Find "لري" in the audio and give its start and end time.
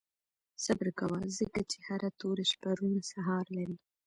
3.57-3.77